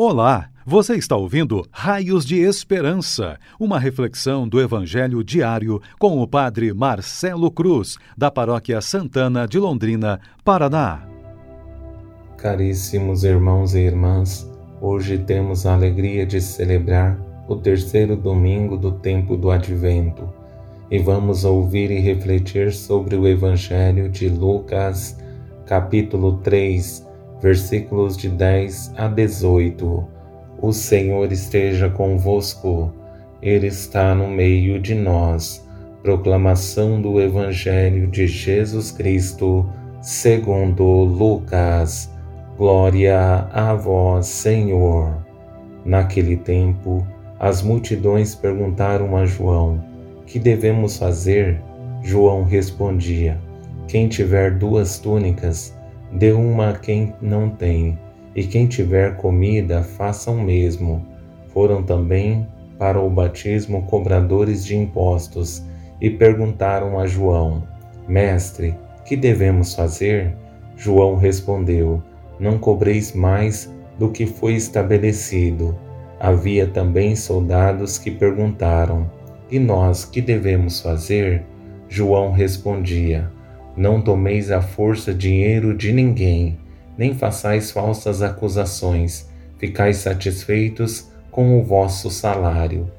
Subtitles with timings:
[0.00, 6.72] Olá, você está ouvindo Raios de Esperança, uma reflexão do Evangelho diário com o Padre
[6.72, 11.02] Marcelo Cruz, da Paróquia Santana de Londrina, Paraná.
[12.36, 14.48] Caríssimos irmãos e irmãs,
[14.80, 17.18] hoje temos a alegria de celebrar
[17.48, 20.32] o terceiro domingo do tempo do Advento
[20.88, 25.18] e vamos ouvir e refletir sobre o Evangelho de Lucas,
[25.66, 27.07] capítulo 3
[27.40, 30.08] versículos de 10 a 18.
[30.60, 32.92] O Senhor esteja convosco,
[33.40, 35.66] Ele está no meio de nós.
[36.02, 39.68] Proclamação do Evangelho de Jesus Cristo,
[40.00, 42.10] segundo Lucas.
[42.56, 45.16] Glória a vós, Senhor.
[45.84, 47.06] Naquele tempo,
[47.38, 49.84] as multidões perguntaram a João:
[50.26, 51.62] Que devemos fazer?
[52.02, 53.38] João respondia:
[53.86, 55.77] Quem tiver duas túnicas,
[56.12, 57.98] Dê uma a quem não tem,
[58.34, 61.04] e quem tiver comida, faça o mesmo.
[61.48, 62.46] Foram também
[62.78, 65.62] para o batismo cobradores de impostos
[66.00, 67.62] e perguntaram a João:
[68.06, 68.74] Mestre,
[69.04, 70.34] que devemos fazer?
[70.76, 72.02] João respondeu:
[72.38, 75.76] Não cobreis mais do que foi estabelecido.
[76.20, 79.10] Havia também soldados que perguntaram:
[79.50, 81.44] E nós que devemos fazer?
[81.88, 83.30] João respondia:
[83.78, 86.58] não tomeis à força dinheiro de ninguém,
[86.96, 92.90] nem façais falsas acusações, ficais satisfeitos com o vosso salário.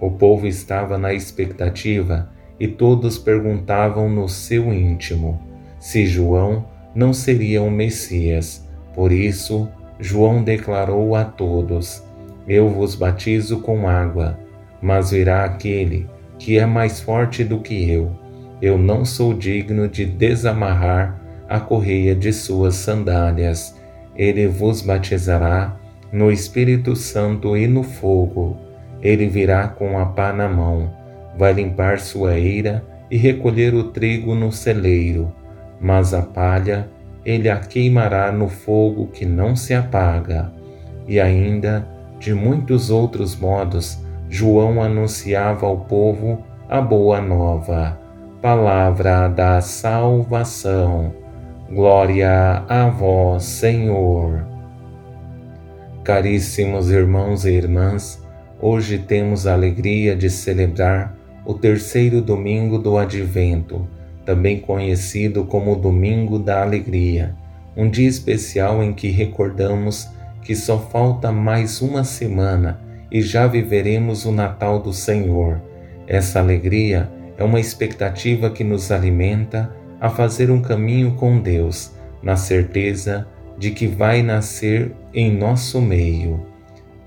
[0.00, 5.38] O povo estava na expectativa e todos perguntavam no seu íntimo
[5.78, 8.66] se João não seria o Messias.
[8.94, 9.68] Por isso,
[10.00, 12.02] João declarou a todos:
[12.48, 14.38] Eu vos batizo com água,
[14.80, 18.21] mas virá aquele que é mais forte do que eu
[18.62, 23.76] eu não sou digno de desamarrar a correia de suas sandálias.
[24.14, 25.76] Ele vos batizará
[26.12, 28.56] no Espírito Santo e no fogo.
[29.02, 30.92] Ele virá com a pá na mão,
[31.36, 35.32] vai limpar sua eira e recolher o trigo no celeiro,
[35.80, 36.88] mas a palha
[37.24, 40.52] ele a queimará no fogo que não se apaga.
[41.08, 41.84] E ainda,
[42.20, 48.01] de muitos outros modos, João anunciava ao povo a boa nova
[48.42, 51.14] palavra da salvação.
[51.70, 54.44] Glória a vós, Senhor.
[56.02, 58.20] Caríssimos irmãos e irmãs,
[58.60, 61.16] hoje temos a alegria de celebrar
[61.46, 63.86] o terceiro domingo do Advento,
[64.26, 67.36] também conhecido como Domingo da Alegria,
[67.76, 70.08] um dia especial em que recordamos
[70.42, 75.60] que só falta mais uma semana e já viveremos o Natal do Senhor.
[76.08, 77.08] Essa alegria
[77.42, 81.90] é uma expectativa que nos alimenta a fazer um caminho com Deus,
[82.22, 83.26] na certeza
[83.58, 86.46] de que vai nascer em nosso meio.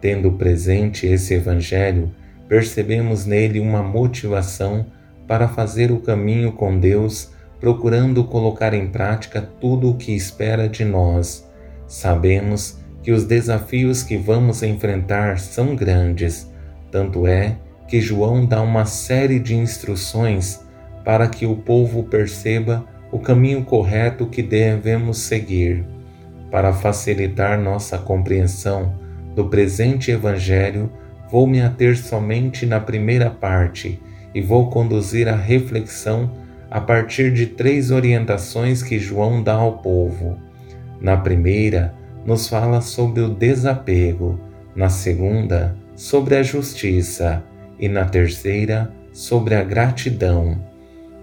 [0.01, 2.11] Tendo presente esse Evangelho,
[2.49, 4.87] percebemos nele uma motivação
[5.25, 10.83] para fazer o caminho com Deus, procurando colocar em prática tudo o que espera de
[10.83, 11.49] nós.
[11.87, 16.51] Sabemos que os desafios que vamos enfrentar são grandes,
[16.91, 17.55] tanto é
[17.87, 20.65] que João dá uma série de instruções
[21.03, 25.85] para que o povo perceba o caminho correto que devemos seguir.
[26.49, 28.95] Para facilitar nossa compreensão
[29.35, 30.91] do presente Evangelho,
[31.29, 34.01] vou me ater somente na primeira parte
[34.33, 36.31] e vou conduzir a reflexão
[36.69, 40.37] a partir de três orientações que João dá ao povo.
[40.99, 41.93] Na primeira,
[42.25, 44.39] nos fala sobre o desapego,
[44.75, 47.43] na segunda, sobre a justiça
[47.79, 50.61] e na terceira, sobre a gratidão.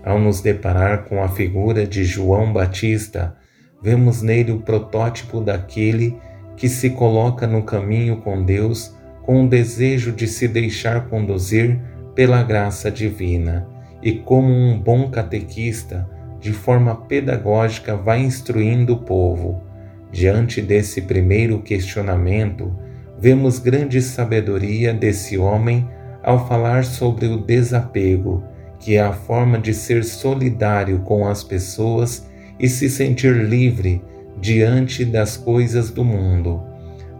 [0.04, 3.36] Ao nos deparar com a figura de João Batista,
[3.82, 6.16] vemos nele o protótipo daquele
[6.56, 11.80] que se coloca no caminho com Deus com o desejo de se deixar conduzir
[12.14, 13.66] pela graça divina
[14.02, 16.08] e, como um bom catequista,
[16.40, 19.62] de forma pedagógica vai instruindo o povo.
[20.10, 22.76] Diante desse primeiro questionamento,
[23.18, 25.88] vemos grande sabedoria desse homem
[26.22, 28.42] ao falar sobre o desapego,
[28.78, 32.26] que é a forma de ser solidário com as pessoas
[32.58, 34.02] e se sentir livre
[34.40, 36.62] diante das coisas do mundo.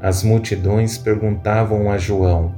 [0.01, 2.55] As multidões perguntavam a João: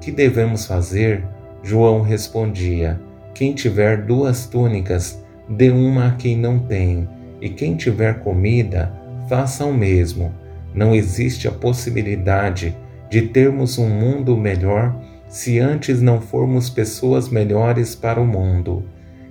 [0.00, 1.24] Que devemos fazer?
[1.62, 3.00] João respondia:
[3.34, 7.08] Quem tiver duas túnicas, dê uma a quem não tem,
[7.40, 8.92] e quem tiver comida,
[9.28, 10.32] faça o mesmo.
[10.72, 12.76] Não existe a possibilidade
[13.10, 14.94] de termos um mundo melhor
[15.34, 18.84] se antes não formos pessoas melhores para o mundo.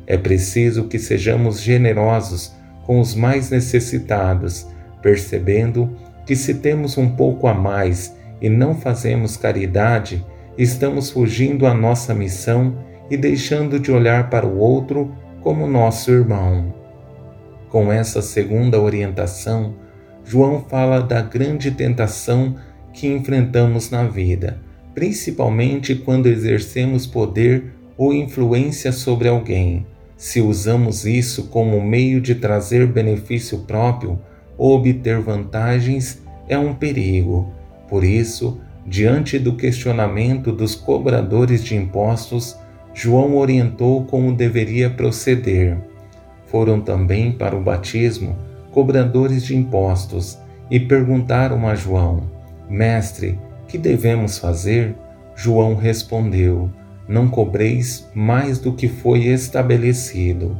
[0.06, 2.54] É preciso que sejamos generosos
[2.86, 4.68] com os mais necessitados,
[5.02, 5.96] percebendo
[6.26, 10.26] que se temos um pouco a mais e não fazemos caridade,
[10.58, 12.76] estamos fugindo à nossa missão
[13.10, 16.74] e deixando de olhar para o outro como nosso irmão.
[17.70, 19.76] Com essa segunda orientação,
[20.26, 22.58] João fala da grande tentação
[22.92, 24.60] que enfrentamos na vida,
[24.94, 29.86] principalmente quando exercemos poder ou influência sobre alguém.
[30.18, 34.20] Se usamos isso como meio de trazer benefício próprio
[34.58, 37.52] ou obter vantagens, é um perigo.
[37.90, 42.58] Por isso, diante do questionamento dos cobradores de impostos,
[42.94, 45.78] João orientou como deveria proceder.
[46.48, 48.38] Foram também para o batismo
[48.72, 50.38] cobradores de impostos
[50.70, 52.24] e perguntaram a João:
[52.70, 54.96] Mestre, que devemos fazer?
[55.36, 56.70] João respondeu:
[57.08, 60.58] Não cobreis mais do que foi estabelecido.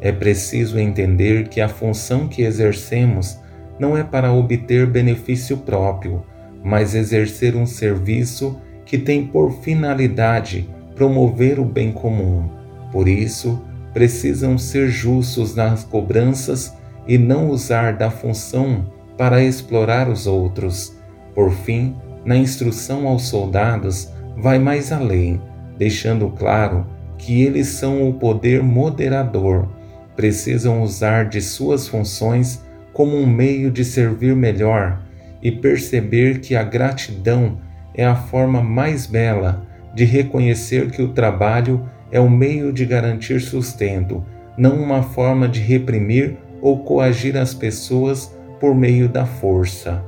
[0.00, 3.38] É preciso entender que a função que exercemos
[3.78, 6.22] não é para obter benefício próprio,
[6.62, 12.48] mas exercer um serviço que tem por finalidade promover o bem comum.
[12.92, 13.62] Por isso,
[13.92, 16.72] precisam ser justos nas cobranças
[17.06, 18.86] e não usar da função
[19.16, 20.96] para explorar os outros.
[21.34, 25.40] Por fim, na instrução aos soldados, vai mais além,
[25.78, 26.86] deixando claro
[27.18, 29.68] que eles são o poder moderador,
[30.16, 32.62] precisam usar de suas funções
[32.92, 35.02] como um meio de servir melhor
[35.42, 37.58] e perceber que a gratidão
[37.94, 43.40] é a forma mais bela de reconhecer que o trabalho é o meio de garantir
[43.40, 44.24] sustento,
[44.56, 50.02] não uma forma de reprimir ou coagir as pessoas por meio da força.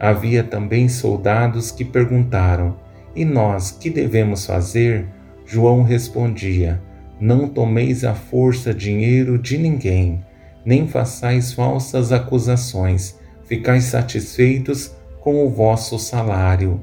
[0.00, 2.74] Havia também soldados que perguntaram:
[3.14, 5.06] E nós, que devemos fazer?
[5.44, 6.80] João respondia:
[7.20, 10.24] Não tomeis à força dinheiro de ninguém,
[10.64, 16.80] nem façais falsas acusações, ficais satisfeitos com o vosso salário.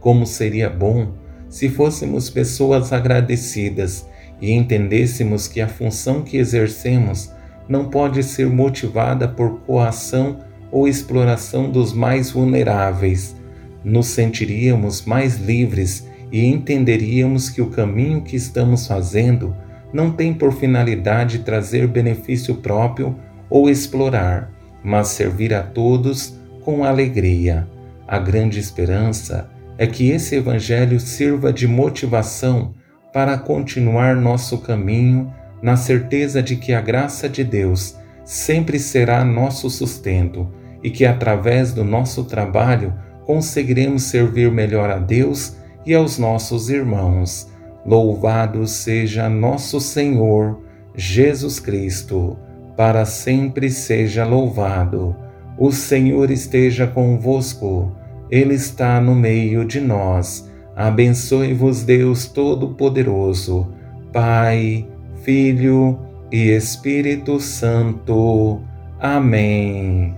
[0.00, 1.12] Como seria bom
[1.48, 4.06] se fôssemos pessoas agradecidas
[4.40, 7.32] e entendêssemos que a função que exercemos
[7.68, 10.38] não pode ser motivada por coação
[10.70, 13.36] ou exploração dos mais vulneráveis.
[13.84, 19.54] Nos sentiríamos mais livres e entenderíamos que o caminho que estamos fazendo
[19.92, 23.16] não tem por finalidade trazer benefício próprio
[23.48, 24.52] ou explorar,
[24.84, 27.66] mas servir a todos com alegria.
[28.06, 29.48] A grande esperança
[29.78, 32.74] é que esse Evangelho sirva de motivação
[33.12, 35.32] para continuar nosso caminho
[35.62, 40.48] na certeza de que a graça de Deus sempre será nosso sustento
[40.82, 42.94] e que através do nosso trabalho
[43.24, 47.50] conseguiremos servir melhor a Deus e aos nossos irmãos.
[47.84, 50.62] Louvado seja nosso Senhor
[50.94, 52.36] Jesus Cristo,
[52.76, 55.16] para sempre seja louvado.
[55.58, 57.92] O Senhor esteja convosco,
[58.30, 60.48] Ele está no meio de nós.
[60.76, 63.68] Abençoe-vos, Deus Todo-Poderoso,
[64.12, 64.86] Pai
[65.22, 65.98] Filho
[66.30, 68.60] e Espírito Santo.
[69.00, 70.17] Amém.